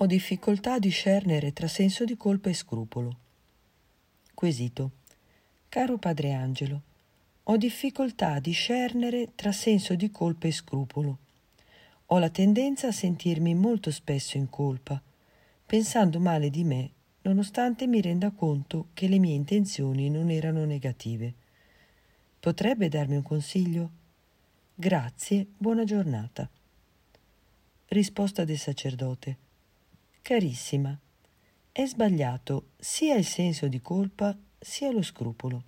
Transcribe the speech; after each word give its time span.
Ho 0.00 0.06
difficoltà 0.06 0.74
a 0.74 0.78
discernere 0.78 1.52
tra 1.52 1.66
senso 1.66 2.04
di 2.04 2.16
colpa 2.16 2.48
e 2.48 2.54
scrupolo. 2.54 3.16
Quesito. 4.32 4.92
Caro 5.68 5.98
Padre 5.98 6.34
Angelo, 6.34 6.82
ho 7.42 7.56
difficoltà 7.56 8.34
a 8.34 8.38
discernere 8.38 9.34
tra 9.34 9.50
senso 9.50 9.96
di 9.96 10.08
colpa 10.12 10.46
e 10.46 10.52
scrupolo. 10.52 11.18
Ho 12.06 12.18
la 12.18 12.30
tendenza 12.30 12.86
a 12.86 12.92
sentirmi 12.92 13.56
molto 13.56 13.90
spesso 13.90 14.36
in 14.36 14.48
colpa, 14.48 15.02
pensando 15.66 16.20
male 16.20 16.48
di 16.48 16.62
me, 16.62 16.90
nonostante 17.22 17.88
mi 17.88 18.00
renda 18.00 18.30
conto 18.30 18.90
che 18.94 19.08
le 19.08 19.18
mie 19.18 19.34
intenzioni 19.34 20.10
non 20.10 20.30
erano 20.30 20.64
negative. 20.64 21.34
Potrebbe 22.38 22.88
darmi 22.88 23.16
un 23.16 23.24
consiglio? 23.24 23.90
Grazie, 24.76 25.44
buona 25.56 25.82
giornata. 25.82 26.48
Risposta 27.86 28.44
del 28.44 28.58
sacerdote. 28.58 29.46
Carissima, 30.28 30.94
è 31.72 31.86
sbagliato 31.86 32.72
sia 32.76 33.14
il 33.14 33.24
senso 33.24 33.66
di 33.66 33.80
colpa 33.80 34.36
sia 34.58 34.92
lo 34.92 35.00
scrupolo. 35.00 35.64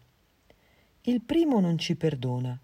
Il 1.05 1.23
primo 1.23 1.61
non 1.61 1.79
ci 1.79 1.97
perdona, 1.97 2.61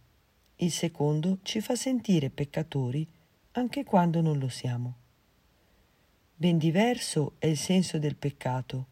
il 0.57 0.71
secondo 0.71 1.39
ci 1.41 1.63
fa 1.63 1.75
sentire 1.75 2.29
peccatori 2.29 3.09
anche 3.53 3.83
quando 3.83 4.21
non 4.21 4.39
lo 4.39 4.51
siamo. 4.51 4.97
Ben 6.35 6.59
diverso 6.59 7.37
è 7.39 7.47
il 7.47 7.57
senso 7.57 7.99
del 7.99 8.17
peccato, 8.17 8.87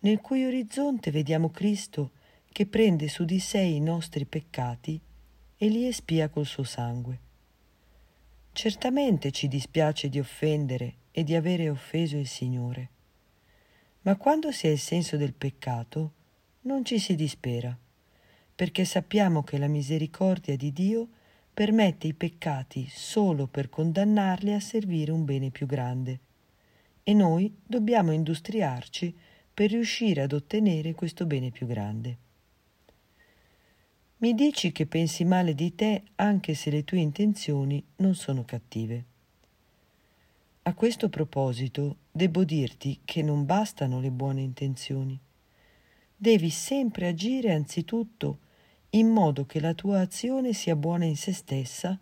nel 0.00 0.20
cui 0.20 0.44
orizzonte 0.44 1.12
vediamo 1.12 1.50
Cristo 1.50 2.10
che 2.50 2.66
prende 2.66 3.06
su 3.06 3.24
di 3.24 3.38
sé 3.38 3.60
i 3.60 3.78
nostri 3.78 4.24
peccati 4.24 5.00
e 5.56 5.68
li 5.68 5.86
espia 5.86 6.28
col 6.28 6.44
suo 6.46 6.64
sangue. 6.64 7.20
Certamente 8.50 9.30
ci 9.30 9.46
dispiace 9.46 10.08
di 10.08 10.18
offendere 10.18 11.04
e 11.18 11.24
di 11.24 11.34
avere 11.34 11.70
offeso 11.70 12.18
il 12.18 12.26
Signore, 12.26 12.90
ma 14.02 14.16
quando 14.16 14.52
si 14.52 14.66
ha 14.66 14.70
il 14.70 14.78
senso 14.78 15.16
del 15.16 15.32
peccato 15.32 16.12
non 16.62 16.84
ci 16.84 16.98
si 16.98 17.14
dispera, 17.14 17.74
perché 18.54 18.84
sappiamo 18.84 19.42
che 19.42 19.56
la 19.56 19.66
misericordia 19.66 20.58
di 20.58 20.74
Dio 20.74 21.08
permette 21.54 22.06
i 22.06 22.12
peccati 22.12 22.86
solo 22.90 23.46
per 23.46 23.70
condannarli 23.70 24.52
a 24.52 24.60
servire 24.60 25.10
un 25.10 25.24
bene 25.24 25.48
più 25.48 25.64
grande, 25.64 26.20
e 27.02 27.14
noi 27.14 27.50
dobbiamo 27.64 28.12
industriarci 28.12 29.16
per 29.54 29.70
riuscire 29.70 30.20
ad 30.20 30.34
ottenere 30.34 30.92
questo 30.92 31.24
bene 31.24 31.50
più 31.50 31.66
grande. 31.66 32.18
Mi 34.18 34.34
dici 34.34 34.70
che 34.70 34.84
pensi 34.84 35.24
male 35.24 35.54
di 35.54 35.74
te 35.74 36.02
anche 36.16 36.52
se 36.52 36.70
le 36.70 36.84
tue 36.84 36.98
intenzioni 36.98 37.82
non 37.96 38.14
sono 38.14 38.44
cattive. 38.44 39.14
A 40.66 40.74
questo 40.74 41.08
proposito 41.08 41.98
debbo 42.10 42.42
dirti 42.42 42.98
che 43.04 43.22
non 43.22 43.46
bastano 43.46 44.00
le 44.00 44.10
buone 44.10 44.40
intenzioni. 44.40 45.16
Devi 46.16 46.50
sempre 46.50 47.06
agire 47.06 47.52
anzitutto 47.52 48.38
in 48.90 49.06
modo 49.06 49.46
che 49.46 49.60
la 49.60 49.74
tua 49.74 50.00
azione 50.00 50.52
sia 50.52 50.74
buona 50.74 51.04
in 51.04 51.16
se 51.16 51.32
stessa 51.32 51.96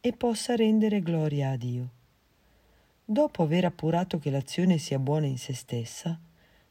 e 0.00 0.12
possa 0.12 0.56
rendere 0.56 1.02
gloria 1.02 1.50
a 1.50 1.56
Dio. 1.56 1.90
Dopo 3.04 3.44
aver 3.44 3.66
appurato 3.66 4.18
che 4.18 4.30
l'azione 4.30 4.78
sia 4.78 4.98
buona 4.98 5.26
in 5.26 5.38
se 5.38 5.54
stessa, 5.54 6.18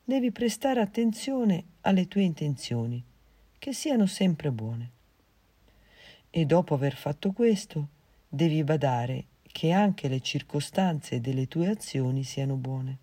devi 0.04 0.34
prestare 0.34 0.82
attenzione 0.82 1.64
alle 1.82 2.10
tue 2.10 2.24
intenzioni 2.24 3.02
che 3.58 3.72
siano 3.72 4.08
sempre 4.08 4.52
buone. 4.52 4.90
E 6.30 6.46
dopo 6.46 6.74
aver 6.74 6.96
fatto 6.96 7.32
questo, 7.32 7.88
devi 8.28 8.62
badare 8.66 9.26
che 9.60 9.72
anche 9.72 10.08
le 10.08 10.22
circostanze 10.22 11.20
delle 11.20 11.50
tue 11.50 11.68
azioni 11.68 12.24
siano 12.24 12.56
buone. 12.56 12.98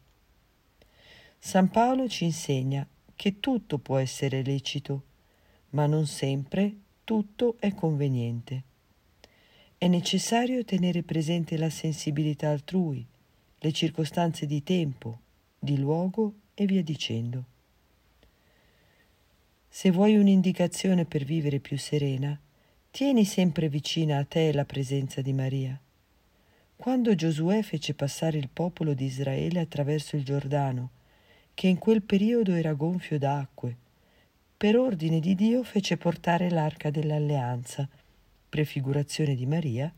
San 1.38 1.68
Paolo 1.68 2.08
ci 2.08 2.24
insegna 2.24 2.88
che 3.14 3.40
tutto 3.40 3.76
può 3.76 3.98
essere 3.98 4.42
lecito, 4.42 5.02
ma 5.72 5.84
non 5.84 6.06
sempre 6.06 6.74
tutto 7.04 7.56
è 7.58 7.74
conveniente. 7.74 8.62
È 9.76 9.86
necessario 9.86 10.64
tenere 10.64 11.02
presente 11.02 11.58
la 11.58 11.68
sensibilità 11.68 12.48
altrui, 12.48 13.06
le 13.58 13.72
circostanze 13.72 14.46
di 14.46 14.62
tempo, 14.62 15.18
di 15.58 15.76
luogo 15.76 16.36
e 16.54 16.64
via 16.64 16.82
dicendo. 16.82 17.44
Se 19.68 19.90
vuoi 19.90 20.16
un'indicazione 20.16 21.04
per 21.04 21.22
vivere 21.24 21.58
più 21.58 21.76
serena, 21.76 22.40
tieni 22.90 23.26
sempre 23.26 23.68
vicina 23.68 24.16
a 24.16 24.24
te 24.24 24.54
la 24.54 24.64
presenza 24.64 25.20
di 25.20 25.34
Maria. 25.34 25.78
Quando 26.76 27.14
Giosuè 27.14 27.62
fece 27.62 27.94
passare 27.94 28.38
il 28.38 28.48
popolo 28.52 28.92
di 28.92 29.06
Israele 29.06 29.60
attraverso 29.60 30.14
il 30.14 30.24
Giordano, 30.24 30.90
che 31.54 31.66
in 31.66 31.78
quel 31.78 32.02
periodo 32.02 32.52
era 32.52 32.74
gonfio 32.74 33.18
d'acque, 33.18 33.76
per 34.56 34.76
ordine 34.76 35.18
di 35.18 35.34
Dio 35.34 35.64
fece 35.64 35.96
portare 35.96 36.50
l'arca 36.50 36.90
dell'alleanza, 36.90 37.88
prefigurazione 38.48 39.34
di 39.34 39.46
Maria, 39.46 39.92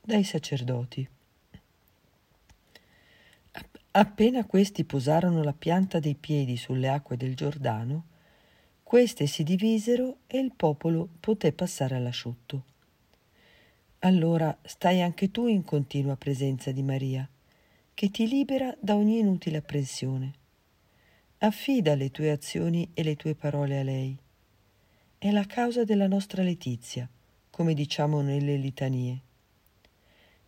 dai 0.00 0.24
sacerdoti. 0.24 1.08
Appena 3.92 4.44
questi 4.44 4.84
posarono 4.84 5.42
la 5.42 5.52
pianta 5.52 5.98
dei 6.00 6.14
piedi 6.14 6.56
sulle 6.56 6.88
acque 6.88 7.16
del 7.16 7.36
Giordano, 7.36 8.04
queste 8.82 9.26
si 9.26 9.42
divisero 9.42 10.18
e 10.26 10.38
il 10.38 10.52
popolo 10.54 11.08
poté 11.20 11.52
passare 11.52 11.96
all'asciutto. 11.96 12.73
Allora 14.04 14.54
stai 14.62 15.00
anche 15.00 15.30
tu 15.30 15.46
in 15.46 15.64
continua 15.64 16.14
presenza 16.16 16.70
di 16.72 16.82
Maria, 16.82 17.26
che 17.94 18.10
ti 18.10 18.28
libera 18.28 18.76
da 18.78 18.96
ogni 18.96 19.18
inutile 19.18 19.56
apprensione. 19.56 20.32
Affida 21.38 21.94
le 21.94 22.10
tue 22.10 22.30
azioni 22.30 22.90
e 22.92 23.02
le 23.02 23.16
tue 23.16 23.34
parole 23.34 23.80
a 23.80 23.82
lei. 23.82 24.14
È 25.16 25.30
la 25.30 25.46
causa 25.46 25.84
della 25.84 26.06
nostra 26.06 26.42
letizia, 26.42 27.08
come 27.48 27.72
diciamo 27.72 28.20
nelle 28.20 28.56
litanie. 28.56 29.20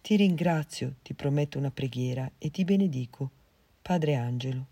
Ti 0.03 0.17
ringrazio, 0.17 0.97
ti 1.00 1.15
prometto 1.15 1.56
una 1.56 1.71
preghiera 1.71 2.31
e 2.37 2.50
ti 2.50 2.62
benedico, 2.62 3.31
Padre 3.81 4.17
Angelo. 4.17 4.67